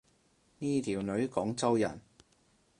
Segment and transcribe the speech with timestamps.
[0.57, 2.01] 呢條女廣州人